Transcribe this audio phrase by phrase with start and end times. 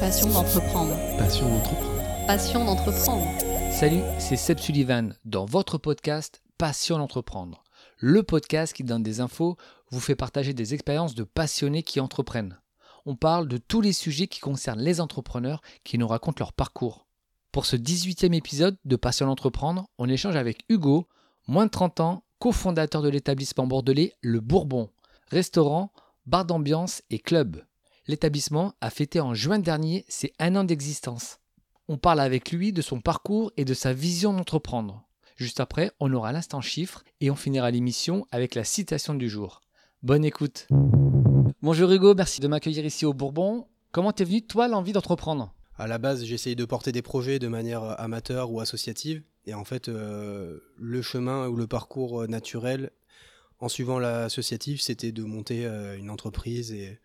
[0.00, 0.94] Passion d'entreprendre.
[1.16, 2.26] Passion d'entreprendre.
[2.26, 3.26] Passion d'entreprendre.
[3.72, 7.64] Salut, c'est Seb Sullivan dans votre podcast Passion d'entreprendre.
[7.98, 9.56] Le podcast qui donne des infos,
[9.90, 12.60] vous fait partager des expériences de passionnés qui entreprennent.
[13.06, 17.06] On parle de tous les sujets qui concernent les entrepreneurs qui nous racontent leur parcours.
[17.50, 21.08] Pour ce 18e épisode de Passion d'entreprendre, on échange avec Hugo,
[21.46, 24.90] moins de 30 ans, cofondateur de l'établissement bordelais Le Bourbon,
[25.28, 25.90] restaurant,
[26.26, 27.64] bar d'ambiance et club.
[28.08, 31.38] L'établissement a fêté en juin dernier ses un an d'existence.
[31.88, 35.02] On parle avec lui de son parcours et de sa vision d'entreprendre.
[35.34, 39.60] Juste après, on aura l'instant chiffre et on finira l'émission avec la citation du jour.
[40.04, 40.68] Bonne écoute.
[41.62, 43.66] Bonjour Hugo, merci de m'accueillir ici au Bourbon.
[43.90, 45.52] Comment t'es venu toi l'envie d'entreprendre?
[45.76, 49.24] À la base, j'essayais de porter des projets de manière amateur ou associative.
[49.46, 52.92] Et en fait, euh, le chemin ou le parcours euh, naturel,
[53.58, 56.72] en suivant l'associatif, c'était de monter euh, une entreprise.
[56.72, 57.00] Et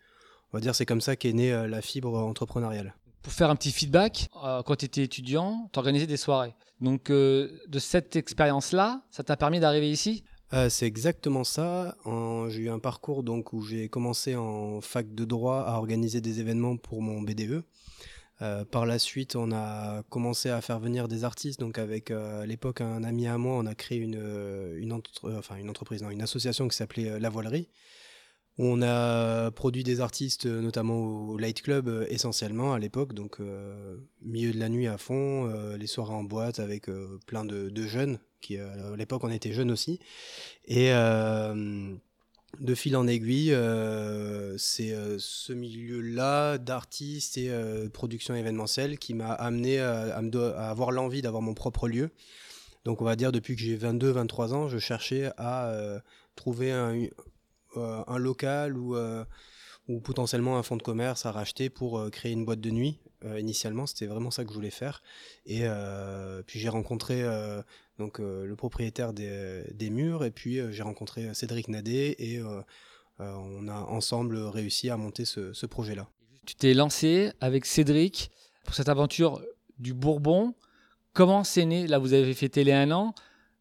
[0.52, 2.94] on va dire, c'est comme ça qu'est née euh, la fibre entrepreneuriale.
[3.22, 6.54] Pour faire un petit feedback, euh, quand tu étais étudiant, tu organisais des soirées.
[6.80, 10.24] Donc euh, de cette expérience-là, ça t'a permis d'arriver ici?
[10.52, 11.96] Euh, c'est exactement ça.
[12.48, 16.40] J'ai eu un parcours donc où j'ai commencé en fac de droit à organiser des
[16.40, 17.64] événements pour mon BDE.
[18.42, 21.60] Euh, par la suite, on a commencé à faire venir des artistes.
[21.60, 24.20] Donc, avec euh, à l'époque un ami à moi, on a créé une,
[24.76, 27.68] une, entre- enfin, une entreprise, non, une association qui s'appelait La Voilerie.
[28.58, 33.14] On a produit des artistes, euh, notamment au Light Club euh, essentiellement à l'époque.
[33.14, 36.88] Donc, euh, milieu de la nuit à fond, les soirées en boîte avec
[37.26, 38.18] plein de, jeunes.
[38.40, 40.00] Qui, à l'époque, on était jeunes aussi.
[40.66, 43.56] Et de fil en aiguille,
[44.58, 47.50] c'est ce milieu-là d'artistes et
[47.92, 52.10] production événementielle qui m'a amené à, à avoir l'envie d'avoir mon propre lieu.
[52.84, 56.02] Donc on va dire depuis que j'ai 22-23 ans, je cherchais à
[56.34, 57.06] trouver un,
[57.76, 59.24] un local ou, euh,
[59.88, 62.98] ou potentiellement un fonds de commerce à racheter pour euh, créer une boîte de nuit.
[63.24, 65.02] Euh, initialement, c'était vraiment ça que je voulais faire.
[65.46, 67.62] Et euh, puis j'ai rencontré euh,
[67.98, 72.16] donc euh, le propriétaire des, des murs et puis euh, j'ai rencontré euh, Cédric Nadet
[72.18, 72.60] et euh,
[73.20, 76.08] euh, on a ensemble réussi à monter ce, ce projet-là.
[76.46, 78.30] Tu t'es lancé avec Cédric
[78.64, 79.40] pour cette aventure
[79.78, 80.54] du Bourbon.
[81.12, 81.86] Comment c'est né?
[81.86, 83.14] Là, vous avez fêté les un an.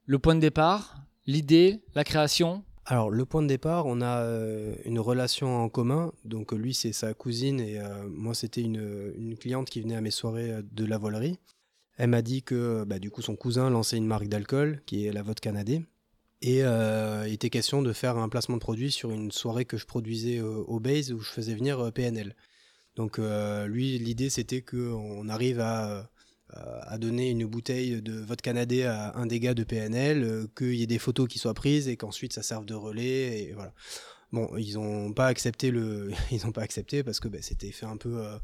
[0.06, 0.96] Le point de départ,
[1.28, 2.64] l'idée, la création.
[2.92, 6.12] Alors le point de départ, on a euh, une relation en commun.
[6.26, 10.02] Donc euh, lui c'est sa cousine et euh, moi c'était une, cliente qui venait à
[10.02, 11.40] mes soirées de la volerie.
[11.96, 15.14] Elle m'a dit que bah, du coup son cousin lançait une marque d'alcool qui est
[15.14, 15.84] la Vodka Canadé.
[16.42, 19.86] Et il était question de faire un placement de produit sur une soirée que je
[19.86, 22.36] produisais au Base où je faisais venir PNL.
[22.98, 26.10] Donc lui l'idée c'était qu'on arrive à
[26.54, 30.76] à donner une bouteille de vodka canadé à un des gars de PNL, euh, qu'il
[30.76, 33.74] y ait des photos qui soient prises et qu'ensuite ça serve de relais voilà.
[34.32, 37.86] Bon, ils n'ont pas accepté le, ils ont pas accepté parce que bah, c'était fait
[37.86, 38.38] un peu euh,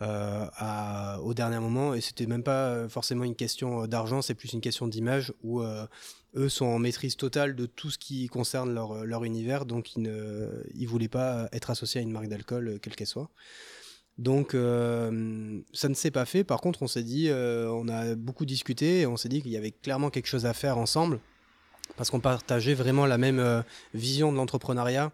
[0.00, 4.34] euh, au dernier moment et c'était même pas euh, forcément une question euh, d'argent, c'est
[4.34, 5.86] plus une question d'image où euh,
[6.36, 9.96] eux sont en maîtrise totale de tout ce qui concerne leur, euh, leur univers, donc
[9.96, 13.30] ils ne, ils voulaient pas être associés à une marque d'alcool euh, quelle qu'elle soit.
[14.18, 16.44] Donc euh, ça ne s'est pas fait.
[16.44, 19.52] Par contre, on s'est dit, euh, on a beaucoup discuté et on s'est dit qu'il
[19.52, 21.18] y avait clairement quelque chose à faire ensemble
[21.96, 23.62] parce qu'on partageait vraiment la même euh,
[23.94, 25.12] vision de l'entrepreneuriat.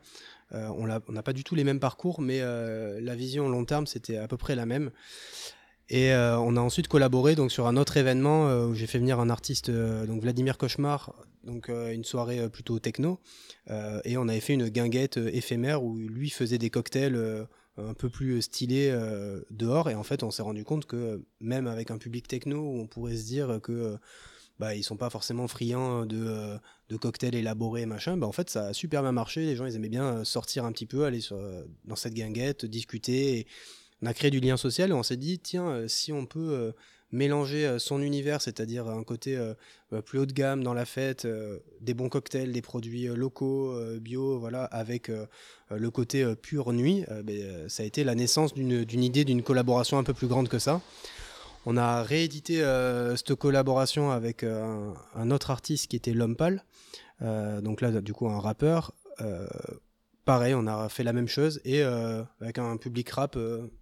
[0.51, 4.27] On n'a pas du tout les mêmes parcours, mais la vision long terme c'était à
[4.29, 4.91] peu près la même.
[5.91, 9.29] Et on a ensuite collaboré donc sur un autre événement où j'ai fait venir un
[9.29, 11.13] artiste, donc Vladimir Cauchemar,
[11.45, 13.21] donc une soirée plutôt techno,
[14.07, 17.47] et on avait fait une guinguette éphémère où lui faisait des cocktails
[17.79, 21.19] un peu plus stylés euh, dehors, et en fait on s'est rendu compte que euh,
[21.41, 23.97] même avec un public techno où on pourrait se dire que euh,
[24.59, 28.51] bah, ils sont pas forcément friands de, euh, de cocktails élaborés machin, bah, en fait
[28.51, 31.05] ça a super bien marché, les gens ils aimaient bien euh, sortir un petit peu,
[31.05, 33.47] aller euh, dans cette guinguette, discuter, et
[34.03, 36.51] on a créé du lien social et on s'est dit tiens euh, si on peut
[36.53, 36.73] euh,
[37.13, 39.55] mélanger euh, son univers, c'est-à-dire un côté euh,
[39.93, 43.75] euh, plus haut de gamme dans la fête, euh, des bons cocktails, des produits locaux,
[44.01, 45.11] bio, voilà, avec
[45.71, 50.05] le côté pure nuit, ben, ça a été la naissance d'une idée d'une collaboration un
[50.05, 50.81] peu plus grande que ça.
[51.67, 52.63] On a réédité
[53.17, 56.37] cette collaboration avec un, autre artiste qui était L'Homme
[57.21, 58.93] donc là du coup un rappeur.
[60.25, 63.39] Pareil, on a fait la même chose et avec un public rap,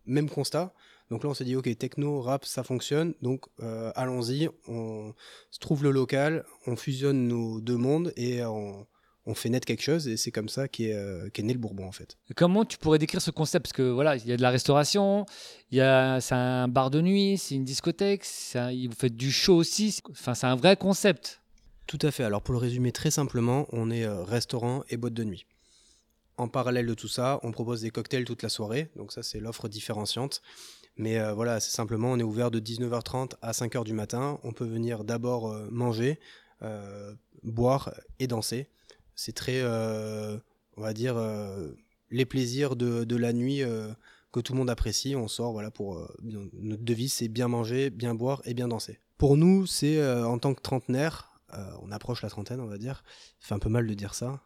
[0.07, 0.73] même constat.
[1.11, 3.15] Donc là, on s'est dit, ok, techno, rap, ça fonctionne.
[3.23, 5.15] Donc euh, allons-y, on
[5.51, 8.87] se trouve le local, on fusionne nos deux mondes et on,
[9.25, 10.09] on fait naître quelque chose.
[10.09, 12.17] Et c'est comme ça qu'est euh, né le Bourbon, en fait.
[12.35, 13.67] Comment tu pourrais décrire ce concept?
[13.67, 15.27] Parce que voilà, il y a de la restauration,
[15.71, 18.25] il y a c'est un bar de nuit, c'est une discothèque,
[18.55, 20.01] un- vous faites du show aussi.
[20.11, 21.41] Enfin, c'est un vrai concept.
[21.87, 22.25] Tout à fait.
[22.25, 25.47] Alors pour le résumer très simplement, on est euh, restaurant et boîte de nuit.
[26.39, 29.41] En parallèle de tout ça, on propose des cocktails toute la soirée, donc ça c'est
[29.41, 30.43] l'offre différenciante.
[30.97, 34.39] Mais euh, voilà, c'est simplement, on est ouvert de 19h30 à 5h du matin.
[34.45, 36.19] On peut venir d'abord euh, manger,
[36.63, 37.13] euh,
[37.43, 38.69] boire et danser.
[39.15, 41.17] C'est très, on va dire,
[42.11, 43.63] les plaisirs de, de la nuit
[44.31, 45.17] que tout le monde apprécie.
[45.17, 49.01] On sort, voilà, pour notre devise, c'est bien manger, bien boire et bien danser.
[49.17, 51.41] Pour nous, c'est en tant que trentenaire,
[51.81, 53.05] on approche la trentaine, on va dire.
[53.41, 54.43] Ça fait un peu mal de dire ça.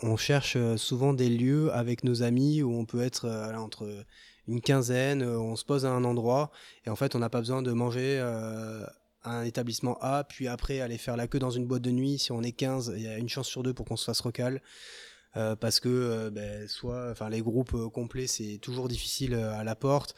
[0.00, 4.04] On cherche souvent des lieux avec nos amis où on peut être entre
[4.48, 6.50] une quinzaine, euh, on se pose à un endroit
[6.86, 8.84] et en fait on n'a pas besoin de manger euh,
[9.22, 12.18] à un établissement A, puis après aller faire la queue dans une boîte de nuit.
[12.18, 14.20] Si on est 15, il y a une chance sur deux pour qu'on se fasse
[14.20, 14.62] recal.
[15.36, 19.52] Euh, parce que euh, ben, soit enfin les groupes euh, complets c'est toujours difficile euh,
[19.58, 20.14] à la porte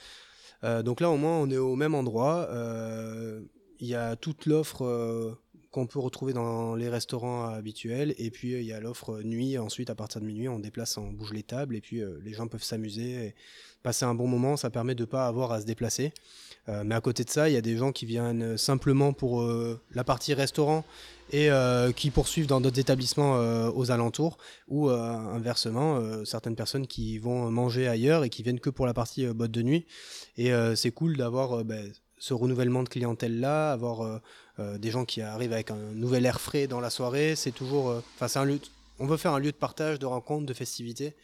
[0.65, 3.41] Euh, donc là au moins on est au même endroit Euh,
[3.81, 5.35] il y a toute l'offre euh,
[5.71, 8.15] qu'on peut retrouver dans les restaurants habituels.
[8.19, 9.59] Et puis euh, il y a l'offre nuit.
[9.59, 11.77] Ensuite à partir de minuit on déplace on bouge les tables.
[11.77, 13.35] Et puis euh, les gens peuvent s'amuser et
[13.83, 14.57] passer un bon moment.
[14.57, 16.13] Ça permet de pas avoir à se déplacer.
[16.69, 19.43] Euh, mais à côté de ça il y a des gens qui viennent simplement pour
[19.43, 20.85] euh, la partie restaurant
[21.31, 24.39] et euh, qui poursuivent dans d'autres établissements euh, aux alentours
[24.69, 28.87] ou euh, inversement euh, certaines personnes qui vont manger ailleurs et qui viennent que pour
[28.87, 29.87] la partie euh, boîte de nuit.
[30.37, 34.19] Et euh, c'est cool d'avoir euh, ben, ce renouvellement de clientèle là avoir euh,
[34.59, 37.89] euh, des gens qui arrivent avec un nouvel air frais dans la soirée c'est toujours
[37.91, 38.61] euh, enfin c'est un lieu
[38.99, 41.15] on veut faire un lieu de partage de rencontre de festivité.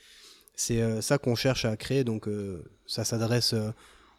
[0.54, 2.28] C'est ça qu'on cherche à créer donc
[2.86, 3.52] ça s'adresse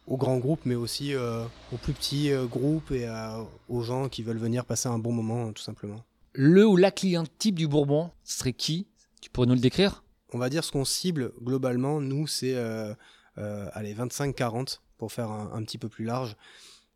[0.08, 3.40] aux grands groupes mais aussi aux plus petits groupes et à-
[3.70, 6.04] aux gens qui veulent venir passer un bon moment tout simplement.
[6.34, 8.88] Le ou la cliente type du Bourbon, ce serait qui?
[9.22, 10.04] Tu pourrais nous le décrire?
[10.34, 12.94] On va dire ce qu'on cible globalement, nous, c'est euh,
[13.38, 16.36] euh, allez, 25-40 pour faire un, petit peu plus large.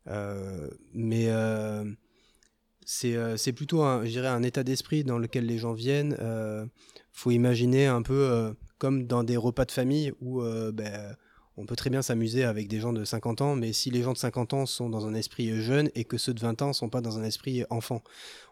[0.06, 1.84] Euh, mais euh,
[2.84, 6.16] c'est euh, c'est plutôt, un, un état d'esprit dans lequel les gens viennent.
[7.12, 11.16] Faut imaginer un peu comme dans des repas de famille où ben,
[11.56, 14.12] on peut très bien s'amuser avec des gens de 50 ans, mais si les gens
[14.12, 16.88] de 50 ans sont dans un esprit jeune et que ceux de 20 ans sont
[16.88, 18.02] pas dans un esprit enfant,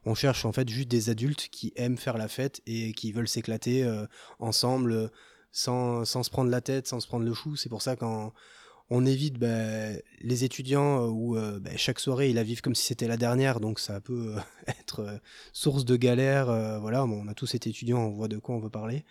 [0.04, 3.28] on cherche en fait juste des adultes qui aiment faire la fête et qui veulent
[3.28, 3.88] s'éclater
[4.38, 5.10] ensemble
[5.52, 7.56] sans, sans se prendre la tête, sans se prendre le chou.
[7.56, 8.32] C'est pour ça qu'on
[8.90, 9.90] on évite bah,
[10.20, 13.16] les étudiants euh, où euh, bah, chaque soirée ils la vivent comme si c'était la
[13.16, 14.40] dernière, donc ça peut euh,
[14.80, 15.20] être
[15.52, 16.46] source de galère.
[16.80, 19.04] voilà, on a tous été étudiants, on voit de quoi on veut parler.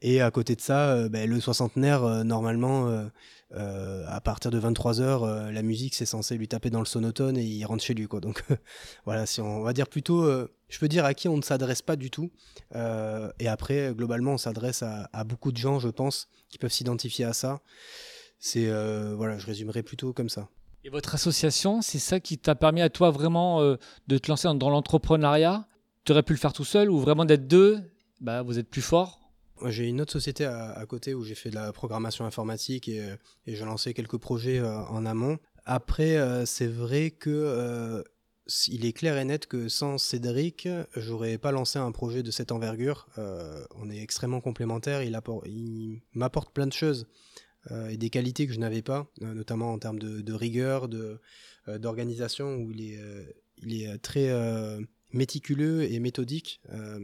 [0.00, 3.08] Et à côté de ça, bah, le soixantenaire, normalement,
[3.52, 7.64] à partir de 23h, la musique c'est censé lui taper dans le sonotone et il
[7.64, 8.06] rentre chez lui.
[8.08, 8.20] Quoi.
[8.20, 8.42] Donc
[9.04, 10.28] voilà, si on, va dire plutôt,
[10.68, 12.32] je peux dire à qui on ne s'adresse pas du tout.
[12.74, 17.32] Et après, globalement, on s'adresse à beaucoup de gens, je pense, qui peuvent s'identifier à
[17.32, 17.60] ça.
[18.44, 20.48] C'est euh, voilà, je résumerai plutôt comme ça.
[20.82, 23.76] Et votre association, c'est ça qui t'a permis à toi vraiment euh,
[24.08, 25.68] de te lancer dans l'entrepreneuriat?
[26.04, 27.78] Tu aurais pu le faire tout seul ou vraiment d'être deux?
[28.20, 29.20] Bah, Vous êtes plus fort
[29.66, 33.00] J'ai une autre société à, à côté où j'ai fait de la programmation informatique et,
[33.00, 33.16] euh,
[33.46, 35.38] et j'ai lancé quelques projets euh, en amont.
[35.64, 38.02] Après, euh, c'est vrai que euh,
[38.66, 42.50] il est clair et net que sans Cédric, j'aurais pas lancé un projet de cette
[42.50, 43.06] envergure.
[43.76, 45.04] On est extrêmement complémentaires.
[45.04, 47.06] Il, appor- il m'apporte plein de choses
[47.70, 51.78] et des qualités que je n'avais pas, euh, notamment en termes de, de rigueur, euh,
[51.78, 53.24] d'organisation où il est euh,
[53.62, 54.80] il est euh, très euh,
[55.12, 56.60] méticuleux et méthodique.
[56.70, 56.98] Euh,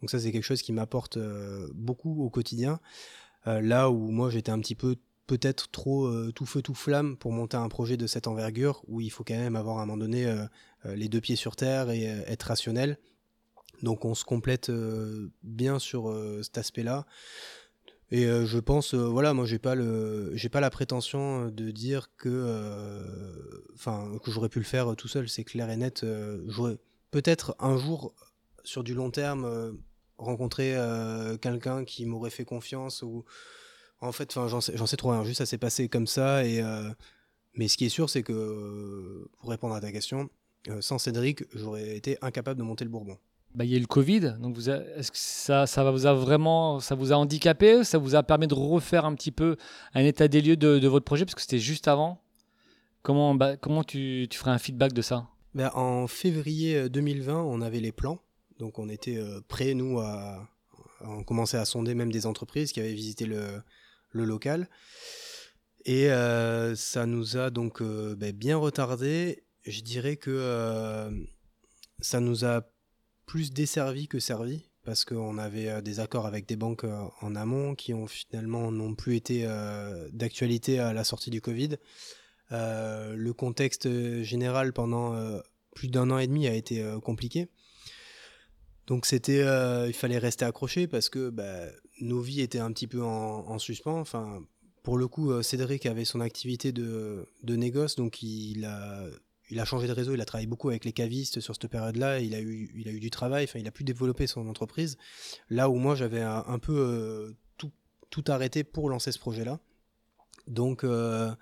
[0.00, 2.80] donc ça c'est quelque chose qui m'apporte euh, beaucoup au quotidien.
[3.46, 4.96] Euh, là où moi j'étais un petit peu
[5.26, 9.00] peut-être trop euh, tout feu tout flamme pour monter un projet de cette envergure où
[9.00, 10.44] il faut quand même avoir à un moment donné euh,
[10.84, 12.98] euh, les deux pieds sur terre et euh, être rationnel.
[13.82, 17.06] Donc on se complète euh, bien sur euh, cet aspect-là.
[18.12, 21.70] Et euh, je pense, euh, voilà, moi j'ai pas le, j'ai pas la prétention de
[21.72, 23.02] dire que, euh,
[23.74, 25.28] enfin, que j'aurais pu le faire tout seul.
[25.28, 26.04] C'est clair et net.
[26.04, 26.78] euh, j'aurais
[27.10, 28.14] peut-être un jour,
[28.64, 29.72] sur du long terme, euh,
[30.18, 33.24] rencontrer euh, quelqu'un qui m'aurait fait confiance ou,
[34.00, 35.24] en fait, enfin, j'en sais, trop rien.
[35.24, 36.44] Juste, ça s'est passé comme ça.
[36.44, 36.90] Et euh,
[37.54, 40.30] mais ce qui est sûr, c'est que, euh, pour répondre à ta question,
[40.68, 43.18] euh, sans Cédric, j'aurais été incapable de monter le Bourbon.
[43.56, 46.78] Bah, Il y a eu le Covid, donc est-ce que ça, ça vous a vraiment
[46.78, 47.82] ça vous a handicapé?
[47.82, 49.56] Ça vous a permis de refaire un petit peu
[49.94, 51.24] un état des lieux de, votre projet?
[51.24, 52.22] Parce que c'était juste avant.
[53.02, 55.28] Comment, bah, comment tu, tu ferais un feedback de ça?
[55.54, 58.20] Ben, en février euh, 2020, on avait les plans.
[58.58, 60.48] Donc on était euh, prêts, nous, à...
[61.00, 63.62] On à sonder même des entreprises qui avaient visité le,
[64.10, 64.68] le local.
[65.84, 69.44] Et euh, ça nous a donc euh, bien retardé.
[69.64, 71.10] Je dirais que euh,
[72.00, 72.62] ça nous a
[73.26, 77.34] plus desservi que servi parce qu'on avait euh, des accords avec des banques euh, en
[77.34, 81.76] amont qui ont finalement n'ont plus été euh, d'actualité à la sortie du Covid.
[82.50, 83.88] Le contexte
[84.22, 85.40] général pendant
[85.74, 87.48] plus d'un an et demi a été compliqué.
[88.86, 89.40] Donc c'était,
[89.88, 91.64] il fallait rester accroché parce que bah,
[92.00, 93.98] nos vies étaient un petit peu en, en suspens.
[93.98, 94.44] Enfin,
[94.84, 99.08] pour le coup, Cédric avait son activité de, de négoce, donc il a,
[99.50, 102.20] il a changé de réseau, il a travaillé beaucoup avec les cavistes sur cette période-là,
[102.20, 104.96] il a eu, il a eu du travail, enfin, il a pu développer son entreprise.
[105.50, 107.70] Là où moi, j'avais un, peu euh, tout,
[108.10, 109.60] tout, arrêté pour lancer ce projet-là.
[110.48, 111.32] Donc, euh,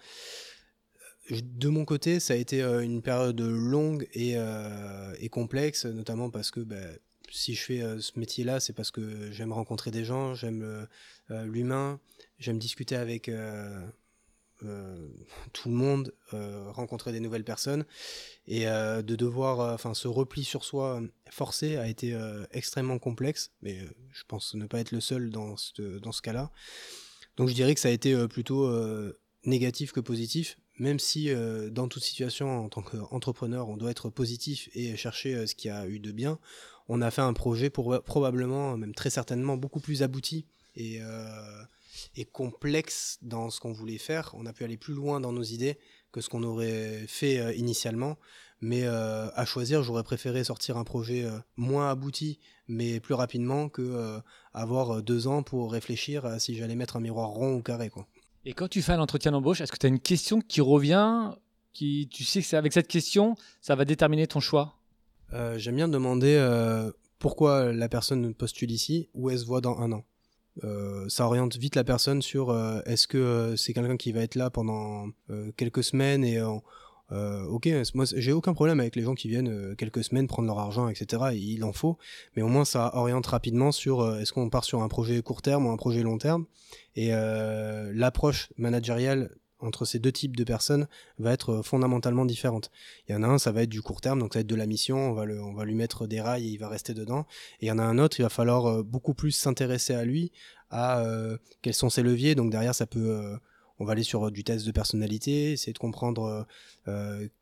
[1.30, 4.36] de mon côté, ça a été euh, une période longue et,
[5.18, 6.98] et complexe, notamment parce que ben,
[7.30, 10.86] si je fais ce métier-là, c'est parce que j'aime rencontrer des gens, j'aime
[11.30, 11.98] l'humain,
[12.38, 13.30] j'aime discuter avec
[15.52, 17.84] tout le monde, euh, rencontrer des nouvelles personnes
[18.46, 22.16] et euh, de devoir, enfin, ce repli sur soi forcé a été
[22.52, 23.78] extrêmement complexe, mais
[24.12, 26.50] je pense ne pas être le seul dans ce, dans ce cas-là.
[27.36, 28.70] Donc je dirais que ça a été plutôt
[29.44, 31.30] négatif que positif, même si
[31.70, 35.72] dans toute situation en tant qu'entrepreneur on doit être positif et chercher ce qu'il y
[35.72, 36.38] a eu de bien,
[36.88, 41.00] on a fait un projet pour probablement, même très certainement, beaucoup plus abouti et
[42.16, 44.30] et complexe dans ce qu'on voulait faire.
[44.34, 45.78] On a pu aller plus loin dans nos idées
[46.12, 48.16] que ce qu'on aurait fait euh, initialement.
[48.60, 53.68] Mais euh, à choisir, j'aurais préféré sortir un projet euh, moins abouti, mais plus rapidement,
[53.68, 54.20] que
[54.54, 57.90] avoir deux ans pour réfléchir à si j'allais mettre un miroir rond ou carré.
[57.90, 58.06] Quoi.
[58.46, 61.32] Et quand tu fais un entretien d'embauche, est-ce que tu as une question qui revient
[61.72, 64.76] qui, Tu sais que c'est avec cette question, ça va déterminer ton choix?
[65.56, 66.38] J'aime bien demander
[67.18, 70.04] pourquoi la personne postule ici, où elle se voit dans un an.
[70.62, 74.20] Euh, ça oriente vite la personne sur euh, est-ce que euh, c'est quelqu'un qui va
[74.20, 75.08] être là pendant
[75.56, 76.40] quelques semaines et
[77.10, 80.88] ok moi j'ai aucun problème avec les gens qui viennent quelques semaines prendre leur argent
[80.88, 81.98] etc il en faut.
[82.36, 85.66] Mais au moins ça oriente rapidement sur est-ce qu'on part sur un projet court terme
[85.66, 86.46] ou un projet long terme.
[86.96, 89.30] Et l'approche managériale
[89.64, 90.86] entre ces deux types de personnes
[91.18, 92.70] va être euh, fondamentalement différente.
[93.08, 94.46] Il y en a un, ça va être du court terme, donc ça va être
[94.46, 97.26] de la mission, on va, lui mettre des rails et il va rester dedans.
[97.60, 100.04] Et il y en a un autre, il va falloir euh, beaucoup plus s'intéresser à
[100.04, 100.32] lui,
[100.70, 102.34] à euh, quels sont ses leviers.
[102.34, 103.38] Donc derrière, ça peut,
[103.78, 106.46] on va aller sur du test de personnalité, essayer de comprendre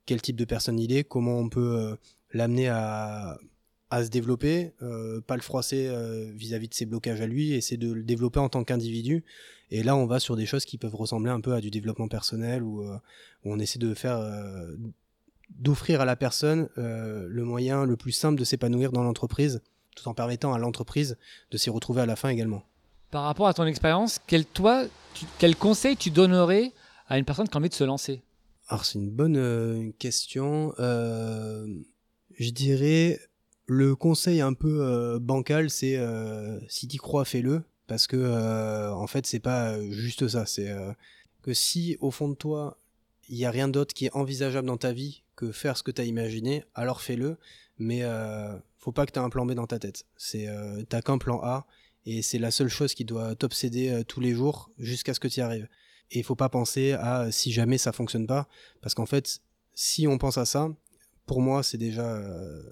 [0.07, 1.97] quel type de personne il est, comment on peut
[2.33, 3.39] l'amener à,
[3.93, 4.73] à se développer,
[5.27, 5.91] pas le froisser
[6.35, 9.23] vis-à-vis de ses blocages à lui, essayer de le développer en tant qu'individu
[9.75, 12.07] et là, on va sur des choses qui peuvent ressembler un peu à du développement
[12.07, 12.99] personnel, où, euh,
[13.47, 14.77] on essaie de faire, euh,
[15.49, 19.63] d'offrir à la personne euh, le moyen le plus simple de s'épanouir dans l'entreprise,
[19.97, 21.17] tout en permettant à l'entreprise
[21.51, 22.65] de s'y retrouver à la fin également.
[23.11, 24.85] Par rapport à ton expérience, quel, toi,
[25.39, 26.73] quel conseil tu donnerais
[27.09, 28.21] à une personne qui a envie de se lancer?
[28.69, 30.75] Alors, c'est une bonne question.
[30.79, 33.19] je dirais,
[33.67, 35.99] le conseil un peu bancal, c'est
[36.69, 40.71] si tu crois, fais-le parce que euh, en fait c'est pas euh, juste ça c'est
[40.71, 40.93] euh,
[41.43, 42.79] que si au fond de toi
[43.29, 45.91] il y a rien d'autre qui est envisageable dans ta vie que faire ce que
[45.91, 47.37] tu as imaginé alors fais-le
[47.79, 48.03] mais
[48.79, 50.05] faut pas que tu aies un plan B dans ta tête.
[50.17, 50.47] C'est
[50.89, 51.67] t'as qu'un plan A
[52.07, 55.41] et c'est la seule chose qui doit t'obséder tous les jours jusqu'à ce que tu
[55.41, 55.69] y arrives.
[56.11, 58.49] Et faut pas penser à si jamais ça fonctionne pas
[58.83, 59.41] parce qu'en fait
[59.75, 60.71] si on pense à ça
[61.27, 62.21] pour moi c'est déjà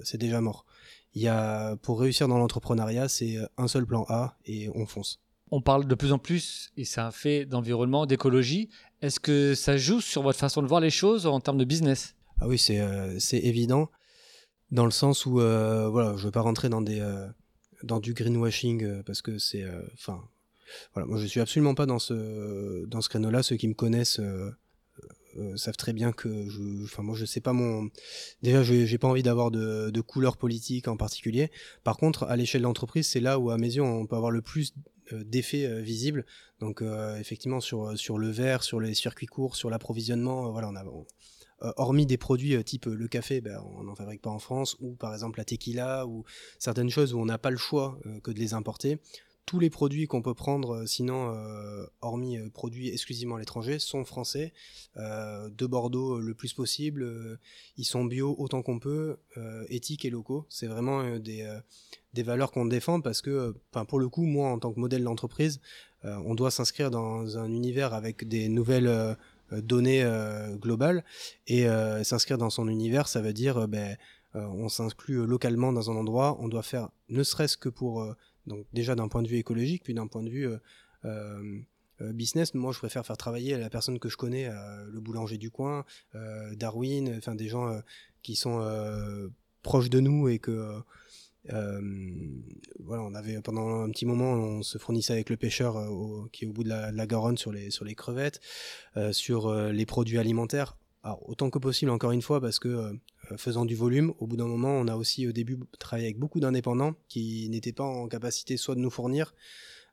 [0.02, 0.66] c'est déjà mort
[1.14, 5.20] il y a, pour réussir dans l'entrepreneuriat, c'est un seul plan A et on fonce.
[5.50, 8.68] On parle de plus en plus, et c'est un fait d'environnement, d'écologie.
[9.02, 12.14] Est-ce que ça joue sur votre façon de voir les choses en termes de business?
[12.40, 13.90] Ah oui, c'est euh, évident,
[14.70, 17.26] dans le sens où, euh, voilà, je ne veux pas rentrer dans, des, euh,
[17.82, 19.64] dans du greenwashing, parce que c'est...
[19.94, 20.22] Enfin,
[20.94, 23.42] voilà, moi je suis absolument pas dans ce, dans ce créneau-là.
[23.42, 24.20] Ceux qui me connaissent
[25.36, 27.88] euh, savent très bien que je, enfin moi je sais pas mon,
[28.42, 31.50] déjà j'ai pas envie d'avoir de, de couleur politique en particulier.
[31.84, 34.30] Par contre, à l'échelle de l'entreprise, c'est là où à mes yeux on peut avoir
[34.30, 34.74] le plus
[35.12, 36.24] euh, d'effets euh, visibles.
[36.60, 36.82] Donc
[37.18, 40.84] effectivement sur sur le verre, sur les circuits courts, sur l'approvisionnement, voilà on a
[41.78, 45.14] hormis des produits type le café, ben, on n'en fabrique pas en France, ou par
[45.14, 46.24] exemple la tequila, ou
[46.58, 48.98] certaines choses où on n'a pas le choix que de les importer
[49.46, 53.80] tous les produits qu'on peut prendre, euh, sinon, euh, hormis euh, produits exclusivement à l'étranger,
[53.80, 54.52] sont français,
[54.96, 57.38] de Bordeaux le plus possible.
[57.76, 59.16] ils sont bio autant qu'on peut,
[59.68, 60.46] éthiques et locaux.
[60.48, 61.46] C'est vraiment des,
[62.22, 63.54] valeurs qu'on défend parce que,
[63.88, 65.60] pour le coup, moi, en tant que modèle d'entreprise,
[66.02, 69.16] on doit s'inscrire dans un univers avec des nouvelles
[69.52, 70.04] données
[70.60, 71.04] globales.
[71.46, 71.66] Et
[72.02, 73.96] s'inscrire dans son univers, ça veut dire, ben,
[74.34, 78.04] on s'inclut localement dans un endroit, on doit faire, ne serait-ce que pour
[78.46, 80.58] donc déjà d'un point de vue écologique, puis d'un point de vue euh,
[81.04, 81.58] euh,
[82.00, 85.50] euh, business, moi je préfère faire travailler la personne que je connais, le boulanger du
[85.50, 85.84] coin,
[86.52, 87.80] Darwin, enfin des gens
[88.22, 88.60] qui sont
[89.62, 90.80] proches de nous et que
[91.44, 95.76] voilà, on avait pendant un petit moment, on se fournissait avec le pêcheur
[96.32, 98.40] qui est au bout de la, Garonne sur les sur les crevettes,
[99.12, 100.78] sur les produits alimentaires.
[101.02, 102.98] Alors, autant que possible, encore une fois, parce que
[103.36, 106.40] faisant du volume, au bout d'un moment, on a aussi au début travaillé avec beaucoup
[106.40, 109.34] d'indépendants qui n'étaient pas en capacité soit de nous fournir,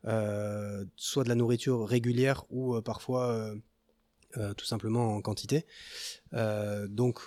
[0.06, 3.56] euh, soit de la nourriture régulière ou euh, parfois euh,
[4.38, 5.65] euh, tout simplement en quantité.
[6.34, 7.20] Euh, donc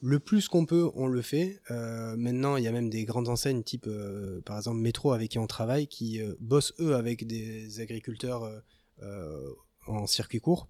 [0.00, 1.60] le plus qu'on peut, on le fait.
[1.70, 5.32] Euh, maintenant, il y a même des grandes enseignes type, euh, par exemple, Métro avec
[5.32, 8.60] qui on travaille, qui euh, bossent eux avec des agriculteurs euh,
[9.02, 9.52] euh,
[9.86, 10.68] en circuit court.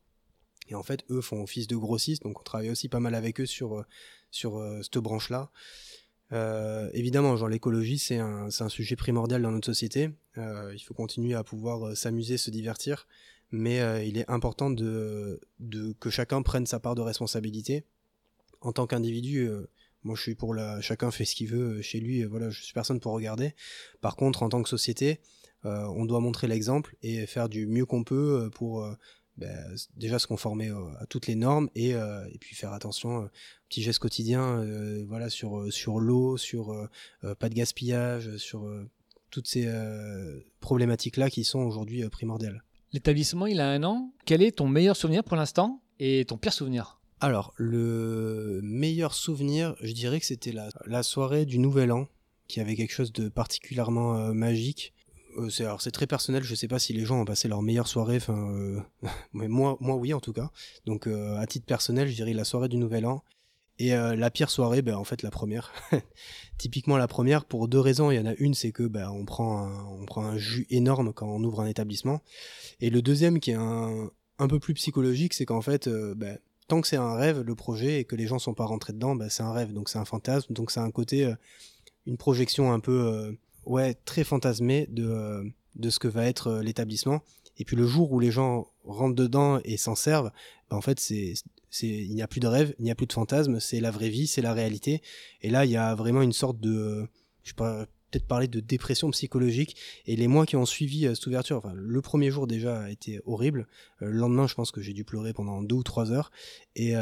[0.68, 3.40] Et en fait, eux font office de grossistes, donc on travaille aussi pas mal avec
[3.40, 3.84] eux sur, euh,
[4.30, 5.50] sur euh, cette branche-là.
[6.32, 10.11] Euh, évidemment, genre l'écologie, c'est un, sujet primordial dans notre société.
[10.37, 13.06] Euh, il faut continuer à pouvoir s'amuser, se divertir,
[13.50, 15.40] mais il est important de,
[16.00, 17.85] que chacun prenne sa part de responsabilité.
[18.61, 19.49] En tant qu'individu,
[20.02, 22.25] moi je suis pour la, chacun fait ce qu'il veut chez lui.
[22.25, 23.54] voilà, je suis personne pour regarder.
[24.02, 25.20] Par contre, en tant que société,
[25.64, 28.87] on doit montrer l'exemple et faire du mieux qu'on peut pour
[29.38, 33.26] ben, s- déjà se conformer à toutes les normes et, et puis faire attention, euh,
[33.68, 34.64] petits gestes quotidiens,
[35.07, 36.88] voilà, sur, sur l'eau, sur
[37.38, 38.68] pas de gaspillage, sur
[39.30, 39.66] toutes ces
[40.61, 42.62] problématiques-là qui sont aujourd'hui primordiales.
[42.92, 44.12] L'établissement, il a un an.
[44.25, 47.00] Quel est ton meilleur souvenir pour l'instant et ton pire souvenir?
[47.21, 52.07] Alors, le meilleur souvenir, je dirais que c'était la, la soirée du Nouvel An,
[52.47, 54.95] qui avait quelque chose de particulièrement euh, magique.
[55.37, 58.16] Euh, c'est, très personnel, je sais pas si les gens ont passé leur meilleure soirée,
[58.16, 58.80] enfin, euh,
[59.32, 60.50] mais moi, moi oui en tout cas.
[60.87, 63.23] Donc euh, à titre personnel, je dirais la soirée du Nouvel An.
[63.80, 65.73] Et la pire soirée, ben, en fait la première.
[66.58, 68.11] Typiquement la première, pour deux raisons.
[68.11, 69.68] Il y en a une, c'est que ben, on, prend
[70.16, 72.20] un, jus énorme quand on ouvre un établissement.
[72.80, 76.80] Et le deuxième, qui est un, un peu plus psychologique, c'est qu'en fait, ben, tant
[76.80, 79.30] que c'est un rêve, le projet, et que les gens sont pas rentrés dedans, bah,
[79.30, 81.32] c'est un rêve, donc c'est un fantasme, donc c'est un côté,
[82.04, 85.44] une projection un peu, ouais, très fantasmée de, euh,
[85.76, 87.22] de ce que va être euh, l'établissement.
[87.58, 90.32] Et puis le jour où les gens rentrent dedans et s'en servent,
[90.70, 91.34] bah, en fait, c'est,
[91.70, 93.90] c'est, il n'y a plus de rêve, il n'y a plus de fantasme, c'est la
[93.90, 95.02] vraie vie, c'est la réalité.
[95.42, 97.06] Et là, il y a vraiment une sorte de,
[97.42, 99.76] je sais pas, peut-être parler de dépression psychologique.
[100.06, 102.90] Et les mois qui ont suivi euh, cette ouverture, enfin, le premier jour déjà a
[102.90, 103.66] été horrible.
[103.98, 106.30] Le lendemain, je pense que j'ai dû pleurer pendant deux ou trois heures.
[106.75, 106.94] Et,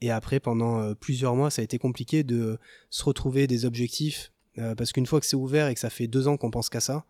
[0.00, 2.56] et après, pendant plusieurs mois, ça a été compliqué de
[2.88, 4.30] se retrouver des objectifs.
[4.58, 6.68] Euh, parce qu'une fois que c'est ouvert et que ça fait deux ans qu'on pense
[6.68, 7.04] qu'à ça,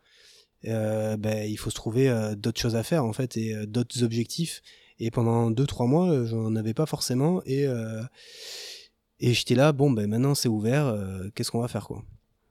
[0.67, 4.03] euh, ben, il faut se trouver euh, d'autres choses à faire en fait et d'autres
[4.03, 4.63] objectifs.
[4.99, 7.43] Et pendant deux trois mois, j'en avais pas forcément.
[7.47, 7.67] Et,
[9.21, 10.97] j'étais là, bon, ben maintenant c'est ouvert,
[11.35, 12.05] qu'est-ce qu'on va faire quoi?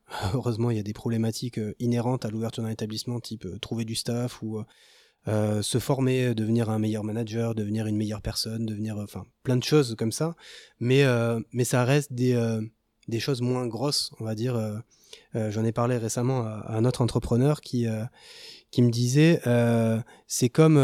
[0.33, 4.41] Heureusement, il y a des problématiques inhérentes à l'ouverture d'un établissement, type trouver du staff
[4.41, 4.61] ou
[5.25, 9.95] se former, devenir un meilleur manager, devenir une meilleure personne, devenir, enfin, plein de choses
[9.97, 10.35] comme ça.
[10.81, 11.05] Mais,
[11.63, 12.35] ça reste des,
[13.07, 14.55] des choses moins grosses, on va dire.
[14.55, 14.77] euh,
[15.35, 18.03] euh, J'en ai parlé récemment à, un autre entrepreneur qui, euh,
[18.71, 19.41] qui me disait,
[20.27, 20.75] c'est comme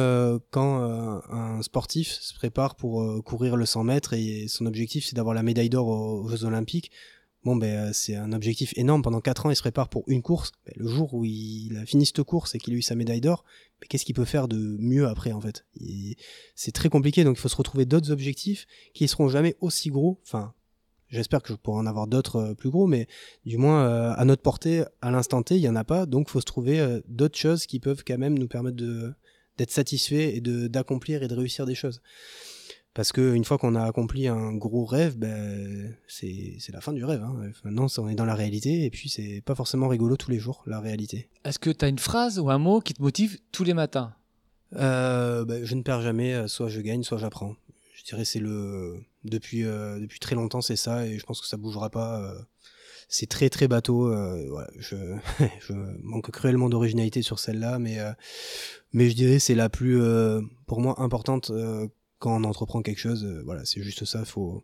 [0.51, 0.83] quand
[1.29, 5.43] un sportif se prépare pour courir le 100 mètres et son objectif c'est d'avoir la
[5.43, 6.91] médaille d'or aux, Jeux Olympiques.
[7.45, 9.01] Bon, ben, c'est un objectif énorme.
[9.01, 10.51] Pendant 4 ans, il se prépare pour une course.
[10.65, 13.21] Ben, le jour où il a fini cette course et qu'il a eu sa médaille
[13.21, 13.45] d'or,
[13.79, 15.65] mais qu'est-ce qu'il peut faire de mieux après, en fait?
[16.55, 20.19] C'est très compliqué, donc il faut se retrouver d'autres objectifs qui seront jamais aussi gros.
[20.23, 20.53] Enfin,
[21.09, 23.07] j'espère que je pourrai en avoir d'autres euh, plus gros, mais
[23.45, 26.05] du moins, euh, à notre portée, à l'instant T, il y en a pas.
[26.05, 29.13] Donc, il faut se trouver euh, d'autres choses qui peuvent quand même nous permettre de
[29.57, 32.01] d'être satisfait et de d'accomplir et de réussir des choses.
[32.93, 36.93] Parce que une fois qu'on a accompli un gros rêve, ben, c'est c'est la fin
[36.93, 37.21] du rêve.
[37.21, 37.51] Hein.
[37.65, 40.63] Maintenant, on est dans la réalité, et puis c'est pas forcément rigolo tous les jours,
[40.65, 41.29] la réalité.
[41.43, 44.15] Est-ce que tu as une phrase ou un mot qui te motive tous les matins?
[44.75, 47.55] Euh, ben, je ne perds jamais, soit je gagne, soit j'apprends.
[47.99, 51.47] Je dirais c'est le depuis euh, depuis très longtemps c'est ça, et je pense que
[51.47, 52.21] ça bougera pas.
[52.21, 52.39] euh.
[53.09, 54.07] c'est très très bateau.
[54.07, 57.97] euh, je manque cruellement d'originalité sur celle-là, mais
[58.93, 59.99] mais je dirais c'est la plus
[60.65, 61.51] pour moi importante
[62.19, 63.25] quand on entreprend quelque chose.
[63.43, 64.23] voilà, c'est juste ça.
[64.23, 64.63] faut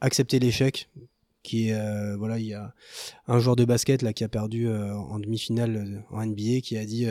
[0.00, 0.88] accepter l'échec.
[1.42, 2.74] Qui est voilà, il y a
[3.26, 7.06] un joueur de basket là qui a perdu en demi-finale en NBA qui a dit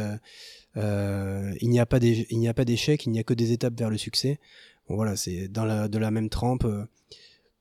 [0.75, 1.99] il il n'y a pas
[2.65, 4.39] d'échec, il n'y a que des étapes vers le succès.
[4.89, 6.65] Voilà, c'est dans la de la même trempe.
[6.65, 6.85] euh,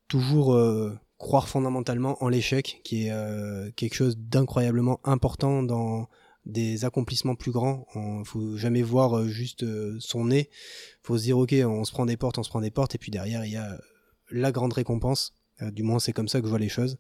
[0.09, 6.09] toujours euh, croire fondamentalement en l'échec, qui est euh, quelque chose d'incroyablement important dans
[6.47, 7.87] des accomplissements plus grands.
[7.95, 9.67] Il faut jamais voir juste
[10.01, 10.49] son nez.
[11.03, 12.99] faut se dire ok, on se prend des portes, on se prend des portes, et
[12.99, 13.79] puis derrière il y a
[14.31, 15.35] la grande récompense.
[15.61, 16.97] Du moins c'est comme ça que je vois les choses.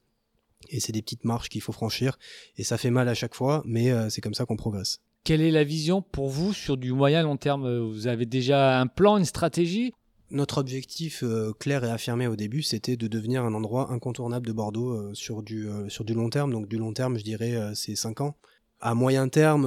[0.68, 2.18] Et c'est des petites marches qu'il faut franchir,
[2.58, 5.00] et ça fait mal à chaque fois, mais c'est comme ça qu'on progresse.
[5.24, 7.78] Quelle est la vision pour vous sur du moyen long terme?
[7.78, 9.94] Vous avez déjà un plan, une stratégie?
[10.30, 14.52] Notre objectif euh, clair et affirmé au début, c'était de devenir un endroit incontournable de
[14.52, 16.52] Bordeaux euh, sur, du, euh, sur du long terme.
[16.52, 18.36] Donc du long terme, je dirais, c'est 5 ans.
[18.80, 19.66] À moyen terme,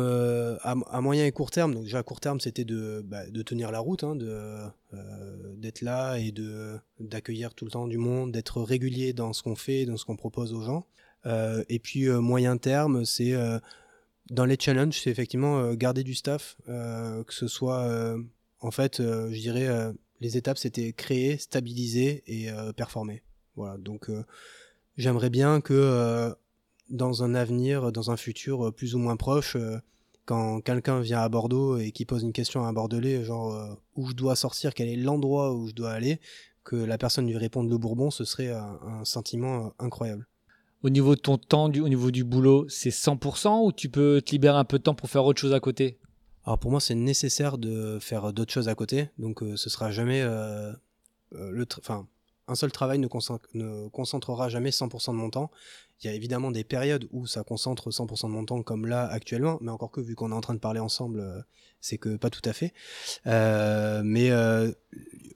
[0.61, 3.69] à, moyen et court terme, donc déjà à court terme, c'était de, bah, de tenir
[3.69, 4.15] la route, hein,
[5.57, 6.33] d'être là et
[6.97, 10.15] d'accueillir tout le temps du monde, d'être régulier dans ce qu'on fait, dans ce qu'on
[10.15, 10.85] propose aux gens.
[11.67, 13.33] Et puis moyen terme, c'est
[14.29, 18.15] dans les challenges, c'est effectivement garder du staff, que ce soit,
[18.61, 23.21] en fait, je dirais, les étapes, c'était créer, stabiliser et performer.
[23.55, 24.09] Voilà, donc
[24.97, 26.33] j'aimerais bien que
[26.89, 29.57] dans un avenir, dans un futur plus ou moins proche,
[30.25, 34.07] quand quelqu'un vient à Bordeaux et qui pose une question à un Bordelais, genre où
[34.07, 36.19] je dois sortir, quel est l'endroit où je dois aller,
[36.63, 40.27] que la personne lui réponde le Bourbon, ce serait un sentiment incroyable.
[40.83, 44.31] Au niveau de ton temps, au niveau du boulot, c'est 100% ou tu peux te
[44.31, 45.99] libérer un peu de temps pour faire autre chose à côté?
[46.45, 49.09] Alors pour moi, c'est nécessaire de faire d'autres choses à côté.
[49.17, 50.71] Donc euh, ce sera jamais euh,
[51.33, 52.07] euh, le, enfin
[52.47, 53.07] un seul travail ne,
[53.87, 55.51] concentrera jamais 100% de mon temps.
[56.01, 59.05] Il y a évidemment des périodes où ça concentre 100% de mon temps, comme là
[59.05, 61.45] actuellement, mais encore que vu qu'on est en train de parler ensemble,
[61.79, 62.73] c'est que pas tout à fait.
[63.25, 64.31] mais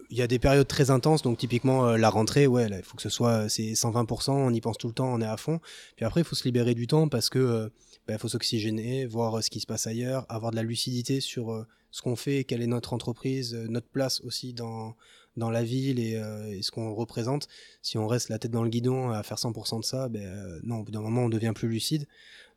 [0.10, 2.96] il y a des périodes très intenses, donc typiquement euh, la rentrée, ouais, il faut
[2.96, 5.60] que ce soit c'est 120%, on y pense tout le temps, on est à fond.
[5.96, 7.72] Puis après, il faut se libérer du temps parce que
[8.10, 11.22] euh, bah, faut s'oxygéner, voir euh, ce qui se passe ailleurs, avoir de la lucidité
[11.22, 14.96] sur ce qu'on fait, quelle est notre entreprise, notre place aussi dans
[15.38, 16.18] dans la ville et,
[16.62, 17.50] ce qu'on représente.
[17.82, 20.78] Si on reste la tête dans le guidon à faire 100% de ça, ben non,
[20.78, 22.08] au bout d'un moment, on devient plus lucide.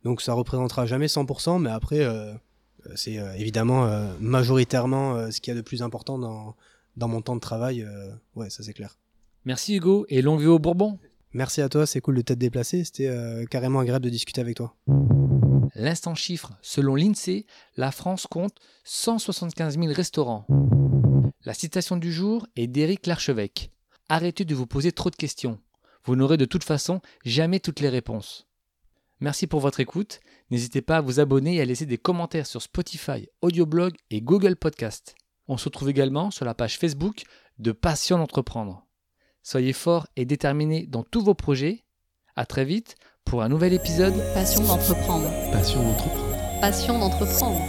[0.05, 2.07] Donc ça représentera jamais 100%, mais après,
[2.95, 6.55] c'est évidemment majoritairement ce qu'il y a de plus important dans
[6.99, 8.99] dans mon temps de travail, euh, ouais, ça c'est clair.
[9.45, 10.99] Merci Hugo et longue vie au Bourbon.
[11.33, 14.57] Merci à toi, c'est cool de t'être déplacé, c'était euh, carrément agréable de discuter avec
[14.57, 14.75] toi.
[15.79, 20.45] L'instant chiffre, selon l'INSEE, la France compte 175 000 restaurants.
[21.45, 23.71] La citation du jour est d'Éric Larchevêque.
[24.09, 25.61] Arrêtez de vous poser trop de questions.
[26.05, 28.49] Vous n'aurez de toute façon jamais toutes les réponses.
[29.21, 30.19] Merci pour votre écoute.
[30.51, 34.57] N'hésitez pas à vous abonner et à laisser des commentaires sur Spotify, Audioblog et Google
[34.57, 35.15] Podcast.
[35.47, 37.23] On se retrouve également sur la page Facebook
[37.61, 38.85] de Passion d'entreprendre.
[39.45, 41.85] Soyez forts et déterminés dans tous vos projets.
[42.35, 42.97] À très vite
[43.29, 44.15] pour un nouvel épisode.
[44.35, 45.29] Passion d'entreprendre.
[45.53, 46.61] Passion d'entreprendre.
[46.61, 47.61] Passion d'entreprendre.